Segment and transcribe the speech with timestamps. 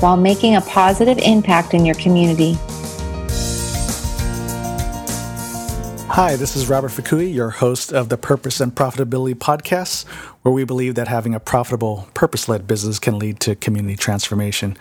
[0.00, 2.56] while making a positive impact in your community.
[6.08, 10.06] Hi, this is Robert Fukui, your host of the Purpose and Profitability Podcast,
[10.42, 14.78] where we believe that having a profitable, purpose led business can lead to community transformation.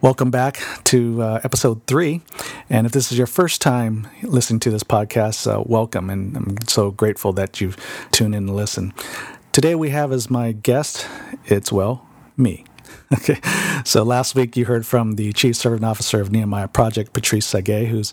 [0.00, 2.20] Welcome back to uh, episode three.
[2.70, 6.10] And if this is your first time listening to this podcast, uh, welcome.
[6.10, 7.76] And I'm so grateful that you've
[8.12, 8.92] tuned in and listened.
[9.50, 11.08] Today we have as my guest,
[11.46, 12.64] it's well, me.
[13.10, 13.40] Okay,
[13.84, 17.86] so last week you heard from the Chief Serving Officer of Nehemiah Project, Patrice Tsague,
[17.86, 18.12] whose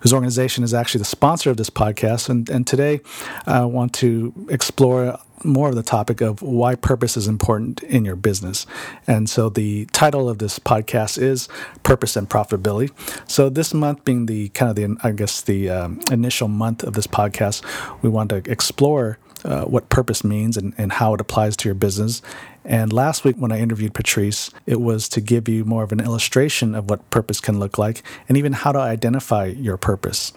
[0.00, 2.28] whose organization is actually the sponsor of this podcast.
[2.28, 3.00] And, and today
[3.46, 8.16] I want to explore more of the topic of why purpose is important in your
[8.16, 8.66] business.
[9.06, 11.48] And so the title of this podcast is
[11.82, 12.90] Purpose and Profitability.
[13.30, 16.94] So this month being the kind of the, I guess, the um, initial month of
[16.94, 17.62] this podcast,
[18.02, 21.74] we want to explore uh, what purpose means and, and how it applies to your
[21.74, 22.22] business.
[22.64, 26.00] And last week, when I interviewed Patrice, it was to give you more of an
[26.00, 30.32] illustration of what purpose can look like and even how to identify your purpose.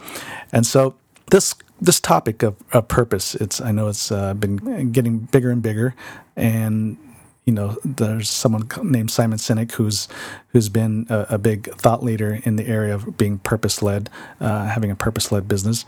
[0.52, 0.96] And so,
[1.32, 5.62] this this topic of, of purpose, it's I know it's uh, been getting bigger and
[5.62, 5.96] bigger,
[6.36, 6.98] and
[7.46, 10.08] you know, there's someone named Simon Sinek who's
[10.50, 14.66] who's been a, a big thought leader in the area of being purpose led, uh,
[14.66, 15.86] having a purpose led business,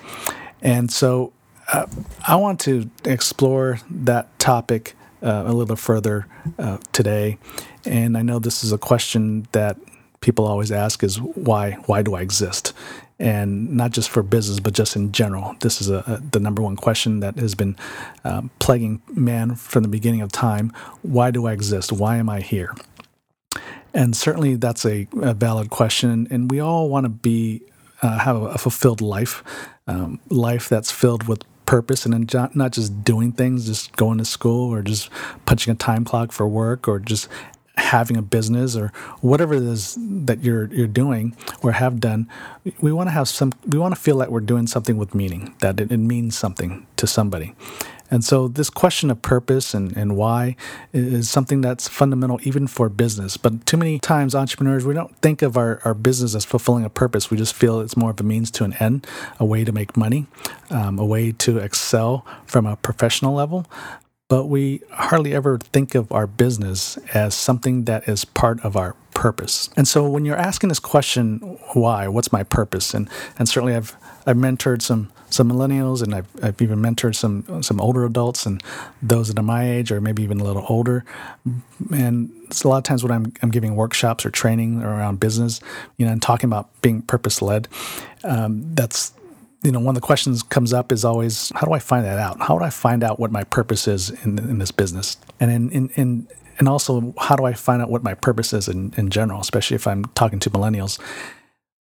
[0.62, 1.34] and so
[1.72, 1.86] uh,
[2.28, 7.38] I want to explore that topic uh, a little further uh, today.
[7.86, 9.78] And I know this is a question that
[10.22, 12.74] people always ask is why why do I exist?
[13.20, 15.56] And not just for business, but just in general.
[15.62, 17.76] This is a, a the number one question that has been
[18.24, 20.72] um, plaguing man from the beginning of time.
[21.02, 21.92] Why do I exist?
[21.92, 22.76] Why am I here?
[23.94, 26.28] And certainly that's a, a valid question.
[26.30, 27.64] And we all want to be
[28.04, 29.44] uh, have a fulfilled life,
[29.88, 34.74] um, life that's filled with purpose and not just doing things, just going to school
[34.74, 35.12] or just
[35.46, 37.28] punching a time clock for work or just
[37.76, 38.92] having a business or
[39.22, 42.28] whatever it is that you're you're doing or have done
[42.82, 45.54] we want to have some we want to feel like we're doing something with meaning
[45.60, 47.54] that it, it means something to somebody
[48.10, 50.56] and so, this question of purpose and, and why
[50.94, 53.38] is something that's fundamental even for business.
[53.38, 56.90] But too many times, entrepreneurs, we don't think of our, our business as fulfilling a
[56.90, 57.30] purpose.
[57.30, 59.06] We just feel it's more of a means to an end,
[59.40, 60.28] a way to make money,
[60.70, 63.66] um, a way to excel from a professional level
[64.30, 68.96] but we hardly ever think of our business as something that is part of our
[69.18, 69.72] purpose.
[69.76, 71.40] And so when you're asking this question,
[71.74, 72.08] why?
[72.08, 72.94] What's my purpose?
[72.94, 73.98] And and certainly I've
[74.28, 78.62] I've mentored some some millennials and I've, I've even mentored some some older adults and
[79.02, 81.04] those that are my age or maybe even a little older.
[81.92, 85.62] And it's a lot of times when I'm I'm giving workshops or training around business,
[85.98, 87.68] you know, and talking about being purpose led.
[88.24, 89.14] Um, that's
[89.64, 92.20] you know, one of the questions comes up is always, how do I find that
[92.20, 92.40] out?
[92.40, 95.18] How do I find out what my purpose is in, in this business?
[95.40, 96.28] And in, in, in
[96.60, 99.76] and also, how do I find out what my purpose is in, in general, especially
[99.76, 101.00] if I'm talking to millennials?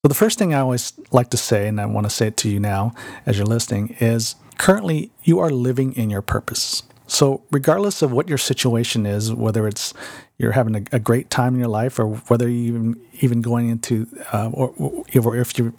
[0.04, 2.38] So, the first thing I always like to say, and I want to say it
[2.38, 2.94] to you now
[3.26, 6.84] as you're listening, is currently you are living in your purpose.
[7.06, 9.94] So, regardless of what your situation is, whether it's
[10.38, 13.70] you're having a, a great time in your life, or whether you even even going
[13.70, 14.74] into, uh, or,
[15.14, 15.74] or if you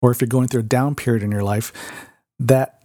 [0.00, 1.72] or if you're going through a down period in your life,
[2.38, 2.82] that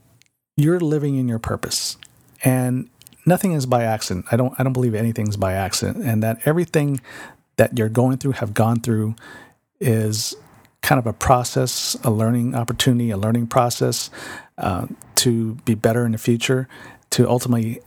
[0.57, 1.97] you're living in your purpose.
[2.43, 2.89] And
[3.29, 4.25] nothing is by accident.
[4.31, 6.03] I don't I don't believe anything's by accident.
[6.03, 6.99] And that everything
[7.55, 9.15] that you're going through, have gone through,
[9.79, 10.35] is
[10.81, 14.09] kind of a process, a learning opportunity, a learning process
[14.57, 16.67] uh, to be better in the future,
[17.11, 17.81] to ultimately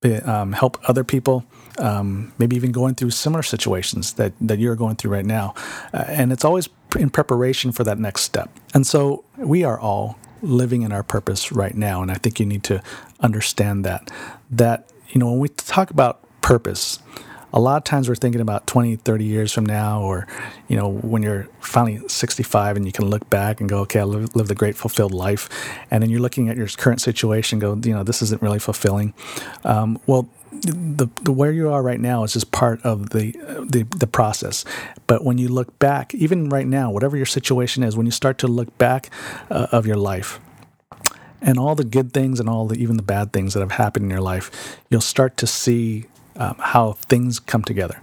[0.00, 1.44] be, um, help other people,
[1.78, 5.54] um, maybe even going through similar situations that, that you're going through right now.
[5.92, 6.68] Uh, and it's always
[6.98, 8.48] in preparation for that next step.
[8.74, 12.02] And so we are all living in our purpose right now.
[12.02, 12.82] And I think you need to
[13.20, 14.10] understand that.
[14.50, 16.98] That, you know, when we talk about purpose,
[17.54, 20.26] a lot of times we're thinking about 20, 30 years from now, or,
[20.68, 24.04] you know, when you're finally 65 and you can look back and go, okay, I
[24.04, 25.48] live, lived a great, fulfilled life.
[25.90, 29.12] And then you're looking at your current situation, go, you know, this isn't really fulfilling.
[29.64, 30.28] Um, well,
[30.60, 33.32] the, the where you are right now is just part of the,
[33.68, 34.64] the the process.
[35.06, 38.38] But when you look back, even right now, whatever your situation is, when you start
[38.38, 39.10] to look back
[39.50, 40.40] uh, of your life,
[41.40, 44.04] and all the good things and all the even the bad things that have happened
[44.04, 46.06] in your life, you'll start to see
[46.36, 48.00] um, how things come together.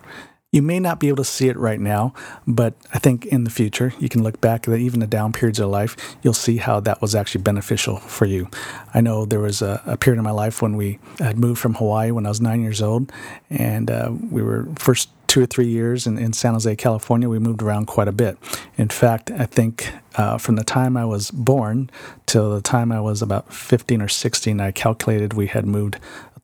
[0.52, 2.12] You may not be able to see it right now,
[2.48, 5.60] but I think in the future, you can look back at even the down periods
[5.60, 8.50] of life, you'll see how that was actually beneficial for you.
[8.92, 11.76] I know there was a, a period in my life when we had moved from
[11.76, 13.12] Hawaii when I was nine years old,
[13.52, 17.38] and uh, we were first two or three years in, in San Jose, California, we
[17.38, 18.36] moved around quite a bit.
[18.78, 21.92] In fact, I think uh, from the time I was born
[22.26, 26.00] till the time I was about 15 or 16, I calculated we had moved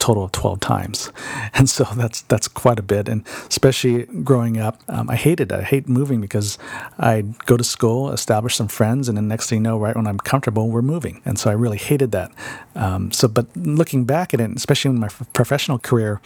[0.06, 1.12] total of 12 times.
[1.58, 3.08] And so that's that's quite a bit.
[3.08, 5.60] And especially growing up, um, I hated it.
[5.60, 6.58] I hate moving because
[7.00, 10.06] I'd go to school, establish some friends, and then next thing you know, right when
[10.06, 11.22] I'm comfortable, we're moving.
[11.26, 12.32] And so I really hated that.
[12.76, 16.20] Um, so, but looking back at it, especially in my professional career,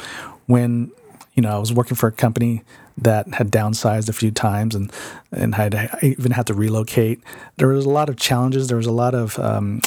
[0.48, 0.92] when
[1.36, 2.64] you know, I was working for a company
[2.98, 4.92] that had downsized a few times and
[5.32, 7.22] and had I even had to relocate.
[7.58, 8.68] There was a lot of challenges.
[8.68, 9.82] There was a lot of um,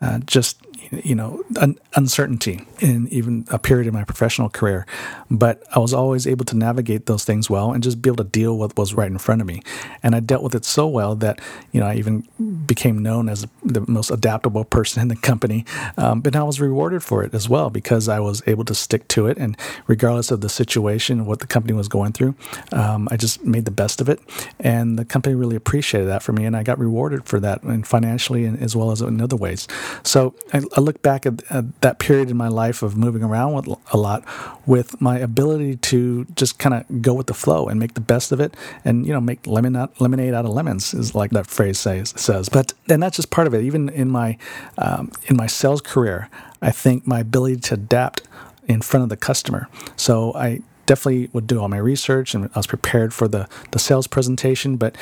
[0.00, 0.56] uh, just
[0.90, 4.86] you know un- uncertainty in even a period in my professional career.
[5.30, 8.30] But i was always able to navigate those things well and just be able to
[8.30, 9.62] deal with what was right in front of me.
[10.02, 11.40] And i dealt with it so well that
[11.72, 12.20] you know i even
[12.66, 15.64] became known as the most adaptable person in the company.
[15.96, 19.08] Um, but i was rewarded for it as well because i was able to stick
[19.08, 19.38] to it.
[19.38, 22.34] And regardless of the situation what the company was going through
[22.72, 24.20] um, i just made the best of it.
[24.60, 27.86] And the company really appreciated that for me and i got rewarded for that and
[27.86, 29.66] financially and as well as in other ways.
[30.02, 33.54] So I, I look back at, at, that period in my life of moving around
[33.54, 34.24] with, a lot
[34.66, 38.32] with my ability to just kind of go with the flow and make the best
[38.32, 41.46] of it and, you know, make lemon out, lemonade out of lemons is like that
[41.46, 42.48] phrase says, says.
[42.48, 43.62] But, and that's just part of it.
[43.62, 44.36] Even in my,
[44.78, 46.28] um, in my sales career,
[46.60, 48.22] I think my ability to adapt
[48.66, 49.68] in front of the customer.
[49.96, 53.78] So I definitely would do all my research and I was prepared for the, the
[53.78, 54.76] sales presentation.
[54.76, 54.96] But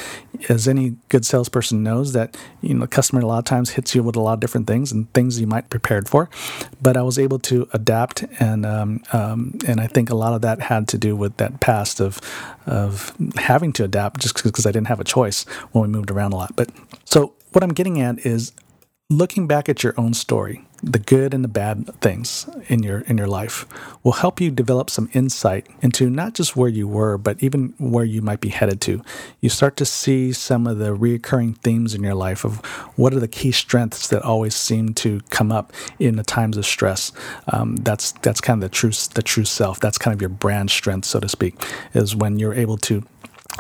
[0.49, 3.95] as any good salesperson knows, that you know, the customer a lot of times hits
[3.95, 6.29] you with a lot of different things and things you might prepared for.
[6.81, 10.43] But I was able to adapt, and um, um, and I think a lot of
[10.43, 12.21] that had to do with that past of
[12.67, 16.33] of having to adapt just because I didn't have a choice when we moved around
[16.33, 16.55] a lot.
[16.57, 16.71] But
[17.05, 18.53] so what I'm getting at is
[19.11, 23.17] looking back at your own story the good and the bad things in your in
[23.17, 23.67] your life
[24.03, 28.05] will help you develop some insight into not just where you were but even where
[28.05, 29.03] you might be headed to.
[29.41, 32.59] You start to see some of the recurring themes in your life of
[32.97, 36.67] what are the key strengths that always seem to come up in the times of
[36.67, 37.13] stress.
[37.49, 39.79] Um, that's that's kind of the true the true self.
[39.79, 41.55] That's kind of your brand strength so to speak
[41.95, 43.05] is when you're able to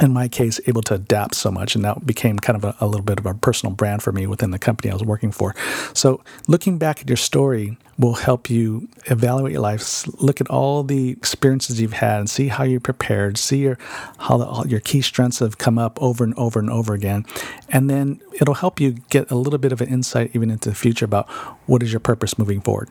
[0.00, 1.74] in my case, able to adapt so much.
[1.74, 4.26] And that became kind of a, a, little bit of a personal brand for me
[4.26, 5.54] within the company I was working for.
[5.92, 10.82] So, looking back at your story will help you evaluate your life, look at all
[10.82, 13.78] the experiences you've had, and see how you're prepared, see your,
[14.18, 17.26] how the, your key strengths have come up over and over and over again.
[17.68, 20.74] And then it'll help you get a little bit of an insight even into the
[20.74, 21.28] future about
[21.66, 22.88] what is your purpose moving forward.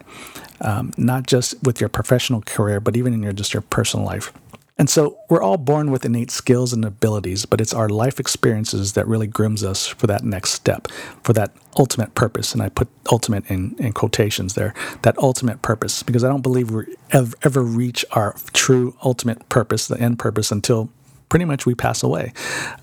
[0.62, 4.31] Um, not just with your professional career, but even in your just your personal life.
[4.81, 8.93] And so we're all born with innate skills and abilities, but it's our life experiences
[8.93, 10.87] that really grooms us for that next step,
[11.21, 12.51] for that ultimate purpose.
[12.53, 14.73] And I put ultimate in, in quotations there,
[15.03, 19.87] that ultimate purpose, because I don't believe we ever, ever reach our true ultimate purpose,
[19.87, 20.89] the end purpose, until
[21.31, 22.33] pretty much we pass away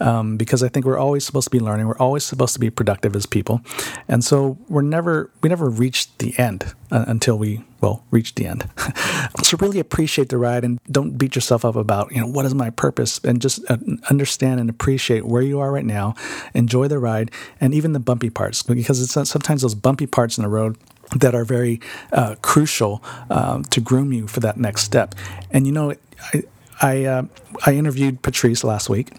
[0.00, 1.86] um, because I think we're always supposed to be learning.
[1.86, 3.60] We're always supposed to be productive as people,
[4.08, 8.46] and so we're never we never reach the end uh, until we well reach the
[8.46, 8.66] end.
[9.42, 12.54] so really appreciate the ride and don't beat yourself up about you know what is
[12.54, 13.76] my purpose and just uh,
[14.08, 16.14] understand and appreciate where you are right now.
[16.54, 20.38] Enjoy the ride and even the bumpy parts because it's uh, sometimes those bumpy parts
[20.38, 20.78] in the road
[21.16, 21.82] that are very
[22.14, 25.14] uh, crucial uh, to groom you for that next step.
[25.50, 25.92] And you know,
[26.32, 26.44] I,
[26.80, 27.22] I uh,
[27.66, 29.12] I interviewed Patrice last week,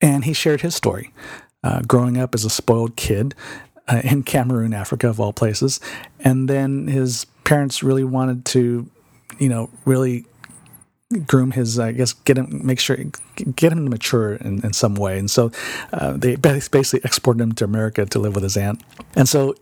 [0.00, 1.12] and he shared his story,
[1.62, 3.34] uh, growing up as a spoiled kid
[3.88, 5.80] uh, in Cameroon, Africa, of all places,
[6.20, 8.88] and then his parents really wanted to,
[9.38, 10.26] you know, really
[11.26, 12.94] groom his i guess get him make sure
[13.56, 15.18] get him to mature in, in some way.
[15.18, 15.50] And so
[15.90, 18.82] uh, they basically exported him to america to live with his aunt.
[19.16, 19.54] And so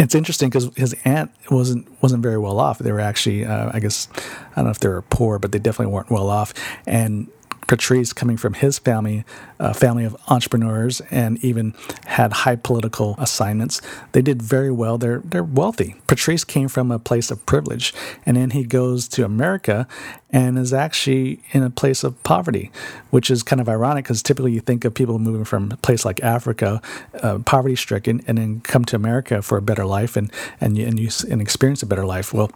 [0.00, 2.78] it's interesting because his aunt wasn't wasn't very well off.
[2.78, 5.58] They were actually, uh, I guess, I don't know if they were poor, but they
[5.58, 6.54] definitely weren't well off.
[6.86, 7.28] And
[7.70, 9.24] Patrice, coming from his family,
[9.60, 11.72] a family of entrepreneurs, and even
[12.06, 14.98] had high political assignments, they did very well.
[14.98, 15.94] They're they're wealthy.
[16.08, 17.94] Patrice came from a place of privilege,
[18.26, 19.86] and then he goes to America
[20.30, 22.72] and is actually in a place of poverty,
[23.10, 26.04] which is kind of ironic because typically you think of people moving from a place
[26.04, 26.82] like Africa,
[27.22, 30.98] uh, poverty stricken, and then come to America for a better life and and and
[30.98, 32.34] you and experience a better life.
[32.34, 32.50] Well,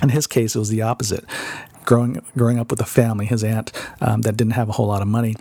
[0.00, 1.24] in his case, it was the opposite
[1.84, 5.02] growing growing up with a family, his aunt um, that didn't have a whole lot
[5.02, 5.36] of money.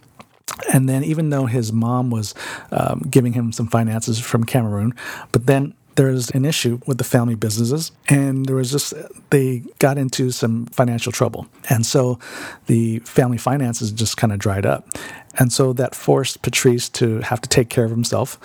[0.73, 2.35] And then, even though his mom was
[2.71, 4.93] um, giving him some finances from Cameroon,
[5.31, 8.93] but then there was an issue with the family businesses, and there was just
[9.31, 12.17] they got into some financial trouble, and so
[12.67, 14.87] the family finances just kind of dried up,
[15.37, 18.39] and so that forced Patrice to have to take care of himself,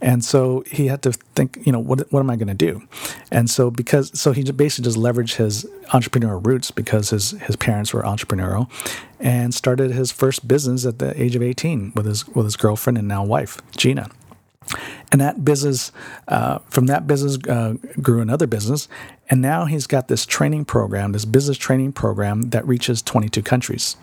[0.00, 2.80] and so he had to think, you know, what what am I going to do,
[3.32, 7.92] and so because so he basically just leveraged his entrepreneurial roots because his his parents
[7.92, 8.70] were entrepreneurial,
[9.18, 12.98] and started his first business at the age of eighteen with his with his girlfriend
[12.98, 14.10] and now wife Gina
[15.12, 15.92] and that business,
[16.28, 18.88] uh, from that business, uh, grew another business.
[19.28, 23.96] And now he's got this training program, this business training program that reaches 22 countries.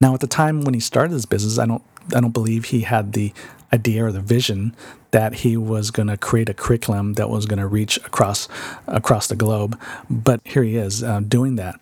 [0.00, 1.82] Now, at the time when he started this business, I don't,
[2.14, 3.32] I don't believe he had the
[3.72, 4.74] idea or the vision
[5.10, 8.48] that he was going to create a curriculum that was going to reach across
[8.86, 9.78] across the globe.
[10.08, 11.80] But here he is uh, doing that,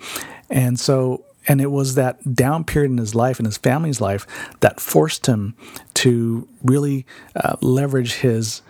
[0.48, 4.26] and so and it was that down period in his life and his family's life
[4.60, 5.54] that forced him
[5.94, 8.62] to really uh, leverage his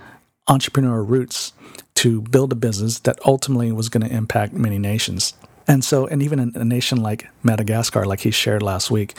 [0.49, 1.53] entrepreneurial roots
[1.95, 5.35] to build a business that ultimately was going to impact many nations.
[5.67, 9.15] And so, and even in a nation like Madagascar, like he shared last week,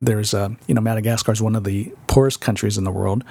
[0.00, 3.22] there's a, you know, Madagascar is one of the poorest countries in the world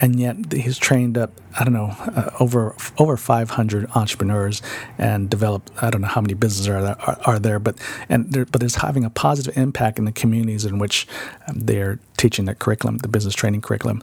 [0.00, 4.62] and yet he's trained up I don't know uh, over over 500 entrepreneurs
[4.98, 7.78] and developed I don't know how many businesses are there, are, are there but
[8.08, 11.06] and but it's having a positive impact in the communities in which
[11.46, 14.02] um, they're teaching the curriculum the business training curriculum.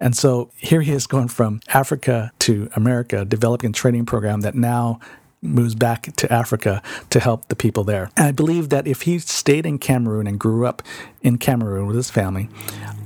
[0.00, 4.54] And so here he is going from Africa to America developing a training program that
[4.54, 5.00] now
[5.40, 8.10] moves back to Africa to help the people there.
[8.16, 10.82] And I believe that if he stayed in Cameroon and grew up
[11.22, 12.48] in Cameroon with his family,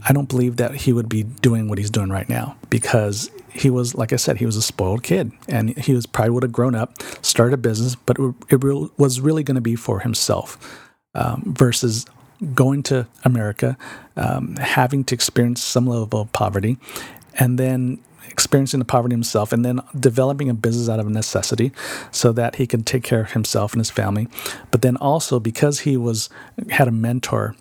[0.08, 3.70] I don't believe that he would be doing what he's doing right now because he
[3.70, 6.52] was, like I said, he was a spoiled kid and he was probably would have
[6.52, 8.16] grown up, started a business, but
[8.48, 8.62] it
[8.98, 12.06] was really going to be for himself um, versus
[12.54, 13.76] going to America,
[14.16, 16.78] um, having to experience some level of poverty,
[17.38, 17.98] and then
[18.28, 21.72] experiencing the poverty himself and then developing a business out of necessity
[22.10, 24.28] so that he could take care of himself and his family.
[24.70, 26.28] But then also because he was
[26.70, 27.54] had a mentor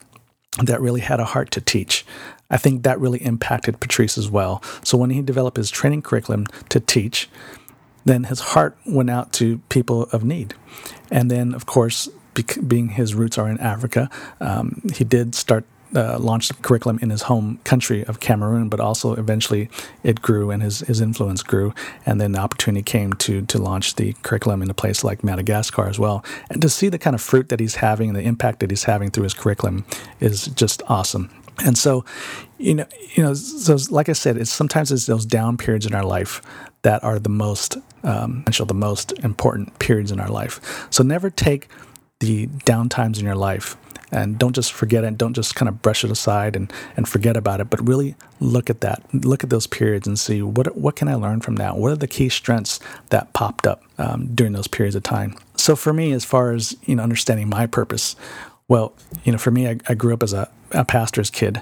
[0.62, 2.06] that really had a heart to teach.
[2.50, 4.62] I think that really impacted Patrice as well.
[4.84, 7.30] So when he developed his training curriculum to teach,
[8.04, 10.54] then his heart went out to people of need.
[11.10, 12.10] And then, of course,
[12.68, 15.66] being his roots are in Africa, um, he did start
[15.96, 19.70] uh, launched a curriculum in his home country of Cameroon, but also eventually
[20.04, 21.74] it grew and his, his influence grew.
[22.06, 25.88] And then the opportunity came to, to launch the curriculum in a place like Madagascar
[25.88, 26.24] as well.
[26.50, 28.86] And to see the kind of fruit that he's having and the impact that he's
[28.86, 29.86] having through his curriculum
[30.20, 31.30] is just awesome.
[31.64, 32.06] And so,
[32.58, 35.94] you know, you know, so like I said, it's sometimes it's those down periods in
[35.94, 36.42] our life
[36.84, 40.88] that are the most um, the most important periods in our life.
[40.90, 41.68] So never take
[42.20, 43.78] the down times in your life
[44.12, 45.18] and don't just forget it.
[45.18, 48.70] Don't just kind of brush it aside and, and forget about it but really look
[48.70, 49.04] at that.
[49.14, 51.78] Look at those periods and see what what can i learn from that?
[51.78, 55.38] What are the key strengths that popped up um, during those periods of time?
[55.56, 58.16] So for me as far as you know understanding my purpose
[58.68, 61.62] well you know for me i, I grew up as a, a pastor's kid.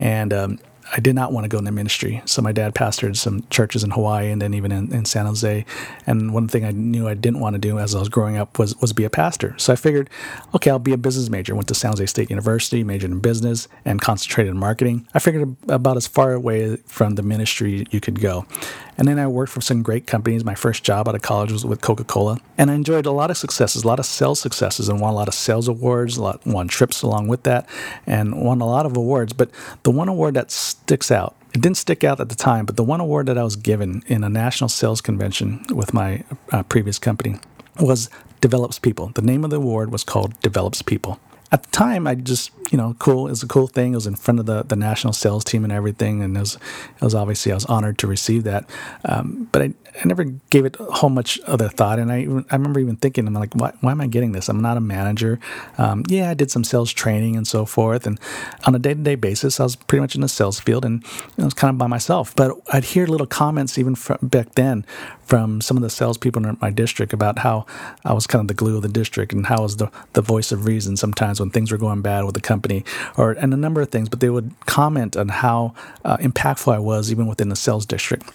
[0.00, 0.58] And um,
[0.92, 2.22] I did not want to go into ministry.
[2.26, 5.64] So my dad pastored some churches in Hawaii and then even in, in, San Jose.
[6.06, 8.58] And one thing I knew I didn't want to do as I was growing up
[8.58, 9.54] was was be a pastor.
[9.58, 10.10] So I figured,
[10.54, 11.54] okay, I'll be a business major.
[11.54, 15.08] Went to San Jose State University, majored in business, and concentrated in marketing.
[15.14, 18.46] I figured about as far away from the ministry you could go.
[18.96, 20.44] And then I worked for some great companies.
[20.44, 22.38] My first job out of college was with Coca Cola.
[22.56, 25.16] And I enjoyed a lot of successes, a lot of sales successes, and won a
[25.16, 27.68] lot of sales awards, a lot, won trips along with that,
[28.06, 29.32] and won a lot of awards.
[29.32, 29.50] But
[29.82, 32.84] the one award that sticks out, it didn't stick out at the time, but the
[32.84, 36.98] one award that I was given in a national sales convention with my uh, previous
[36.98, 37.38] company
[37.80, 38.10] was
[38.40, 39.08] Develops People.
[39.14, 41.20] The name of the award was called Develops People
[41.54, 43.28] at the time, I just, you know, cool.
[43.28, 43.92] It was a cool thing.
[43.92, 46.20] It was in front of the, the national sales team and everything.
[46.20, 48.68] And it was, it was obviously, I was honored to receive that.
[49.04, 52.00] Um, but I, I never gave it a whole much other thought.
[52.00, 54.48] And I, I remember even thinking, I'm like, why, why am I getting this?
[54.48, 55.38] I'm not a manager.
[55.78, 58.04] Um, yeah, I did some sales training and so forth.
[58.04, 58.18] And
[58.66, 61.04] on a day to day basis, I was pretty much in the sales field and
[61.38, 62.34] I was kind of by myself.
[62.34, 64.84] But I'd hear little comments even from back then
[65.24, 67.64] from some of the salespeople in my district about how
[68.04, 70.20] I was kind of the glue of the district and how I was the, the
[70.20, 72.84] voice of reason sometimes when things were going bad with the company
[73.16, 74.08] or and a number of things.
[74.08, 75.74] But they would comment on how
[76.04, 78.30] uh, impactful I was even within the sales district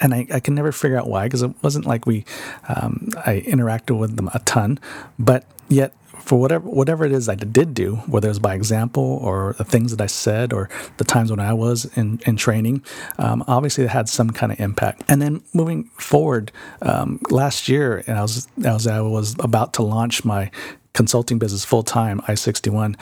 [0.00, 2.24] and I, I, can never figure out why because it wasn't like we
[2.68, 4.78] um, I interacted with them a ton,
[5.18, 5.92] but yet
[6.28, 9.64] for whatever whatever it is I did do, whether it was by example or the
[9.64, 12.82] things that I said or the times when I was in, in training,
[13.18, 15.04] um, obviously it had some kind of impact.
[15.08, 16.52] And then moving forward,
[16.82, 20.50] um, last year, and I was as I was about to launch my
[20.98, 22.96] consulting business full time, I sixty one,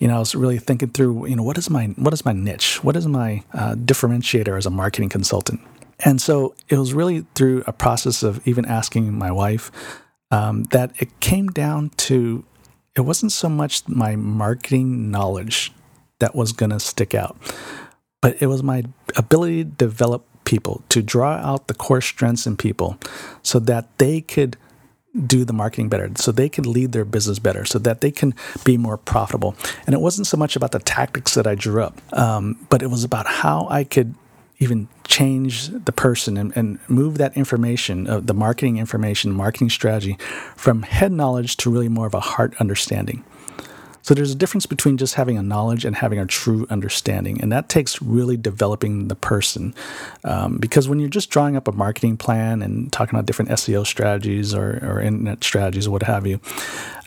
[0.00, 2.32] you know, I was really thinking through, you know, what is my what is my
[2.32, 5.60] niche, what is my uh, differentiator as a marketing consultant.
[6.04, 9.70] And so it was really through a process of even asking my wife
[10.30, 12.44] um, that it came down to
[12.96, 15.72] it wasn't so much my marketing knowledge
[16.18, 17.36] that was going to stick out,
[18.22, 18.84] but it was my
[19.16, 22.96] ability to develop people, to draw out the core strengths in people
[23.42, 24.56] so that they could
[25.26, 28.34] do the marketing better, so they can lead their business better, so that they can
[28.64, 29.54] be more profitable.
[29.86, 32.88] And it wasn't so much about the tactics that I drew up, um, but it
[32.88, 34.14] was about how I could
[34.58, 40.16] even change the person and, and move that information, uh, the marketing information, marketing strategy,
[40.56, 43.24] from head knowledge to really more of a heart understanding.
[44.02, 47.52] So there's a difference between just having a knowledge and having a true understanding, and
[47.52, 49.74] that takes really developing the person.
[50.24, 53.86] Um, because when you're just drawing up a marketing plan and talking about different SEO
[53.86, 56.40] strategies or, or internet strategies or what have you,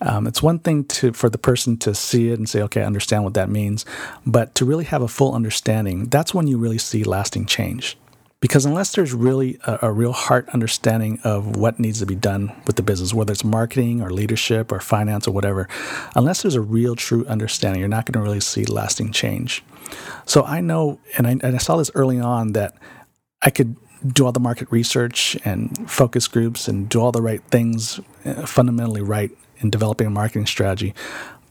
[0.02, 2.86] um, it's one thing to for the person to see it and say, "Okay, I
[2.86, 3.86] understand what that means,"
[4.26, 7.98] but to really have a full understanding, that's when you really see lasting change.
[8.46, 12.56] Because unless there's really a, a, real heart understanding of what needs to be done
[12.68, 15.68] with the business, whether it's marketing or leadership or finance or whatever,
[16.16, 19.64] unless there's a real true understanding, you're not going to really see lasting change.
[20.28, 22.78] So I know, and I, and I saw this early on, that
[23.42, 27.42] I could do all the market research and focus groups and do all the right
[27.46, 30.94] things uh, fundamentally right in developing a marketing strategy.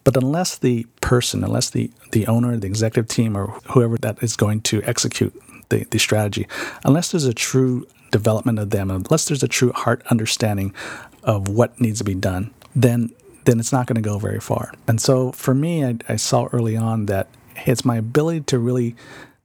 [0.04, 4.36] But unless the person, unless the, the owner, the executive team, or whoever that is
[4.36, 5.34] going to execute
[5.68, 6.46] the, the strategy,
[6.84, 10.72] unless there's a true development of them, unless there's a true heart understanding
[11.22, 13.10] of what needs to be done, then
[13.44, 14.72] then it's not going to go very far.
[14.88, 17.28] And so for me, I, I saw early on that
[17.66, 18.96] it's my ability to really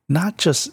[0.08, 0.72] not just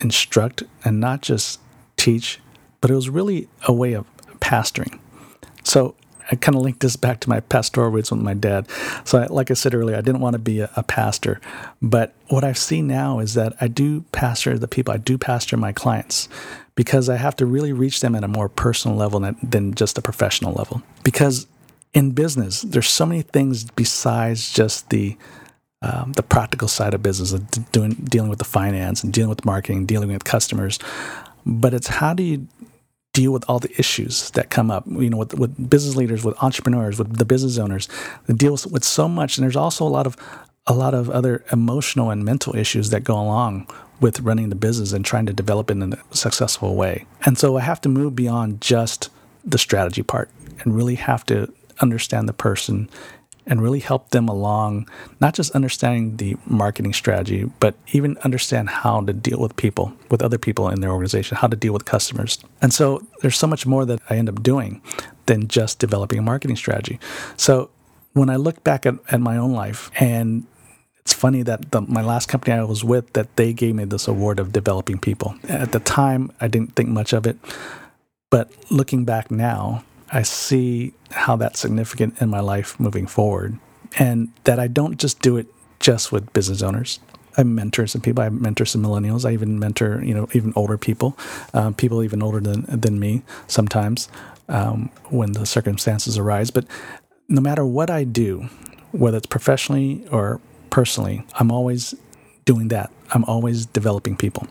[0.00, 1.60] instruct and not just
[1.96, 2.40] teach,
[2.80, 4.06] but it was really a way of
[4.40, 4.98] pastoring.
[5.62, 5.94] So
[6.30, 8.68] I kind of linked this back to my pastoral roots with my dad.
[9.04, 11.40] So, I, like I said earlier, I didn't want to be a, a, pastor,
[11.82, 15.56] but what I've seen now is that I do pastor the people, I do pastor
[15.56, 16.28] my clients
[16.74, 19.98] because I have to really reach them at a more personal level than, than just
[19.98, 20.82] a professional level.
[21.02, 21.46] Because
[21.92, 25.16] in business, there's so many things besides just the
[25.82, 29.44] um, the practical side of business, of doing dealing with the finance and dealing with
[29.44, 30.78] marketing, dealing with customers.
[31.44, 32.48] But it's how do you
[33.14, 36.36] deal with all the issues that come up, you know, with, with business leaders, with
[36.42, 37.88] entrepreneurs, with the business owners,
[38.26, 39.38] they deal with, with so much.
[39.38, 40.16] And there's also a lot of
[40.66, 43.66] a lot of other emotional and mental issues that go along
[44.00, 47.04] with running the business and trying to develop it in a successful way.
[47.26, 49.10] And so I have to move beyond just
[49.44, 52.88] the strategy part and really have to understand the person
[53.46, 54.88] and really help them along,
[55.20, 60.22] not just understanding the marketing strategy, but even understand how to deal with people, with
[60.22, 62.38] other people in their organization, how to deal with customers.
[62.62, 64.80] And so there's so much more that I end up doing
[65.26, 66.98] than just developing a marketing strategy.
[67.36, 67.70] So
[68.14, 70.46] when I look back at, at my own life, and
[71.00, 74.08] it's funny that the, my last company I was with, that they gave me this
[74.08, 75.34] award of developing people.
[75.48, 77.36] At the time, I didn't think much of it.
[78.30, 83.58] But looking back now, I see how that's significant in my life moving forward,
[83.98, 85.46] and that I don't just do it
[85.80, 87.00] just with business owners.
[87.36, 88.22] I mentor some people.
[88.22, 89.28] I mentor some millennials.
[89.28, 91.18] I even mentor, you know, even older people,
[91.52, 94.08] uh, people even older than than me sometimes
[94.48, 96.50] um, when the circumstances arise.
[96.50, 96.66] But
[97.28, 98.48] no matter what I do,
[98.92, 100.40] whether it's professionally or
[100.70, 101.94] personally, I'm always
[102.44, 102.90] doing that.
[103.10, 104.46] I'm always developing people.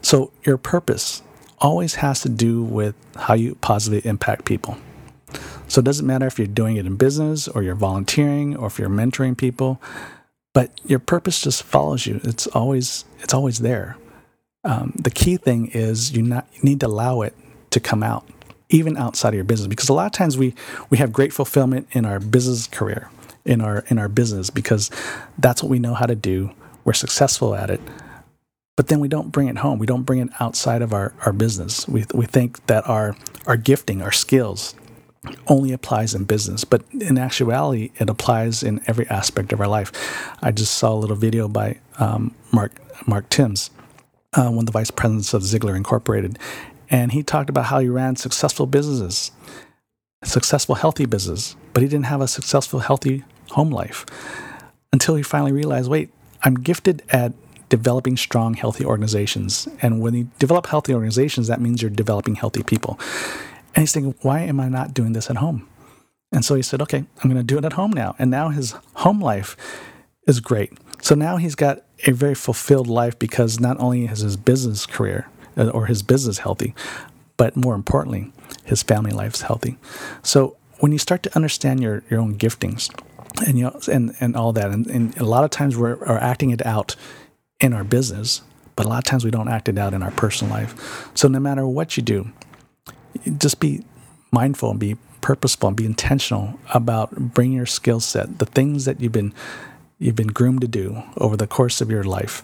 [0.00, 1.22] So your purpose
[1.58, 4.76] always has to do with how you positively impact people.
[5.68, 8.78] So it doesn't matter if you're doing it in business or you're volunteering or if
[8.78, 9.80] you're mentoring people,
[10.54, 12.20] but your purpose just follows you.
[12.24, 13.96] It's always it's always there.
[14.64, 17.34] Um, the key thing is you, not, you need to allow it
[17.70, 18.28] to come out,
[18.68, 20.54] even outside of your business, because a lot of times we
[20.90, 23.10] we have great fulfillment in our business career,
[23.44, 24.90] in our in our business, because
[25.38, 26.50] that's what we know how to do.
[26.84, 27.80] We're successful at it,
[28.76, 29.78] but then we don't bring it home.
[29.78, 31.88] We don't bring it outside of our, our business.
[31.88, 34.74] We, we think that our, our gifting, our skills,
[35.48, 39.90] only applies in business, but in actuality, it applies in every aspect of our life.
[40.40, 43.70] I just saw a little video by um, Mark Mark Timms,
[44.34, 46.38] uh, one of the vice presidents of Ziglar Incorporated,
[46.90, 49.32] and he talked about how he ran successful businesses,
[50.22, 54.06] successful healthy businesses, but he didn't have a successful healthy home life
[54.92, 56.10] until he finally realized, wait,
[56.42, 57.32] I'm gifted at
[57.68, 59.68] developing strong, healthy organizations.
[59.82, 62.98] And when you develop healthy organizations, that means you're developing healthy people.
[63.74, 65.68] And he's thinking, why am I not doing this at home?
[66.32, 68.14] And so he said, okay, I'm going to do it at home now.
[68.18, 69.56] And now his home life
[70.26, 70.72] is great.
[71.02, 75.28] So now he's got a very fulfilled life because not only is his business career
[75.56, 76.74] uh, or his business healthy,
[77.36, 78.32] but more importantly,
[78.64, 79.78] his family life's healthy.
[80.22, 82.90] So when you start to understand your, your own giftings
[83.46, 86.18] and you know and, and all that, and, and a lot of times we're, we're
[86.18, 86.96] acting it out
[87.60, 88.42] in our business,
[88.74, 91.10] but a lot of times we don't act it out in our personal life.
[91.14, 92.30] So no matter what you do,
[93.38, 93.84] just be
[94.30, 99.00] mindful and be purposeful and be intentional about bringing your skill set, the things that
[99.00, 99.32] you've been
[99.98, 102.42] you've been groomed to do over the course of your life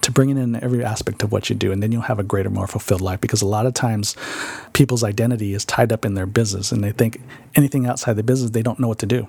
[0.00, 2.24] to bring it in every aspect of what you do and then you'll have a
[2.24, 4.16] greater more fulfilled life because a lot of times
[4.72, 7.20] people's identity is tied up in their business and they think
[7.54, 9.26] anything outside the business they don't know what to do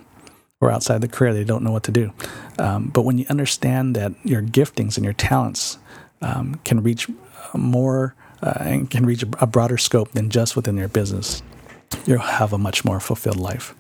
[0.60, 2.12] or outside the career they don't know what to do
[2.60, 5.78] um, but when you understand that your giftings and your talents
[6.22, 7.08] um, can reach
[7.54, 11.42] more uh, and can reach a broader scope than just within your business
[12.06, 13.74] you'll have a much more fulfilled life.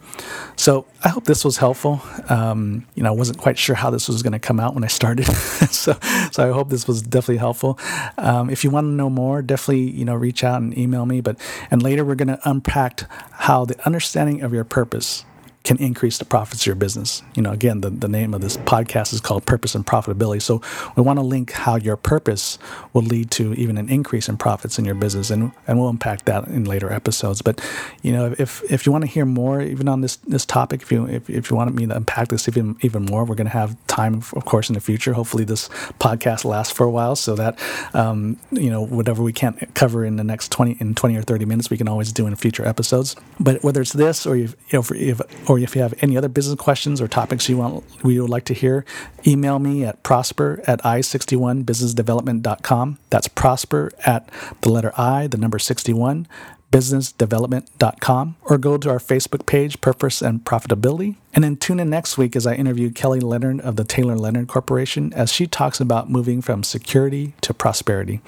[0.55, 2.01] So I hope this was helpful.
[2.29, 4.83] Um, you know, I wasn't quite sure how this was going to come out when
[4.83, 5.25] I started,
[5.69, 5.93] so
[6.31, 7.79] so I hope this was definitely helpful.
[8.17, 11.21] Um, if you want to know more, definitely you know reach out and email me.
[11.21, 11.37] But
[11.69, 15.25] and later we're going to unpack how the understanding of your purpose
[15.67, 17.21] can increase the profits of your business.
[17.35, 20.41] You know, again, the, the name of this podcast is called Purpose and Profitability.
[20.41, 20.61] So
[20.95, 22.57] we want to link how your purpose
[22.93, 26.23] will lead to even an increase in profits in your business, and and we'll unpack
[26.23, 27.41] that in later episodes.
[27.41, 27.59] But
[28.01, 30.91] you know, if if you want to hear more, even on this this topic, if
[30.91, 33.53] you if, if you want me to unpack this even even more, we're going to
[33.53, 35.11] have time, of course, in the future.
[35.11, 35.67] Hopefully, this
[35.99, 37.59] podcast lasts for a while, so that
[37.93, 41.43] um, you know whatever we can't cover in the next twenty in twenty or thirty
[41.43, 43.17] minutes, we can always do in future episodes.
[43.37, 46.29] But whether it's this or you know, if, or or if you have any other
[46.29, 48.85] business questions or topics you want we would like to hear,
[49.25, 52.99] email me at prosper at i61businessdevelopment.com.
[53.09, 54.29] That's prosper at
[54.61, 56.27] the letter I, the number 61,
[56.71, 61.15] businessdevelopment.com, or go to our Facebook page, Purpose and Profitability.
[61.33, 64.47] And then tune in next week as I interview Kelly Leonard of the Taylor Leonard
[64.47, 68.21] Corporation as she talks about moving from security to prosperity.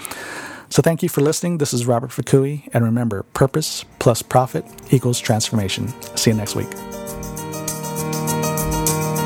[0.70, 1.58] So thank you for listening.
[1.58, 2.70] This is Robert Fukui.
[2.74, 5.92] And remember, purpose plus profit equals transformation.
[6.16, 6.70] See you next week.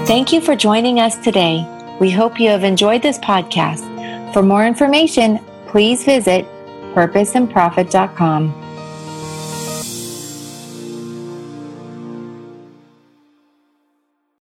[0.06, 1.66] Thank you for joining us today.
[2.02, 4.34] We hope you have enjoyed this podcast.
[4.34, 6.46] For more information, please visit
[6.94, 8.63] purposeandprofit.com.